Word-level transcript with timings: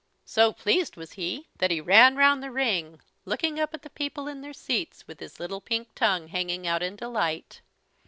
So 0.25 0.51
pleased 0.51 0.97
was 0.97 1.11
he 1.11 1.45
that 1.59 1.69
he 1.69 1.79
ran 1.79 2.15
round 2.15 2.41
the 2.41 2.49
ring, 2.49 3.01
looking 3.23 3.59
up 3.59 3.71
at 3.75 3.83
the 3.83 3.89
people 3.91 4.27
in 4.27 4.41
their 4.41 4.51
seats, 4.51 5.07
with 5.07 5.19
his 5.19 5.39
little 5.39 5.61
pink 5.61 5.93
tongue 5.93 6.29
hanging 6.29 6.65
out 6.65 6.81
in 6.81 6.95
delight. 6.95 7.61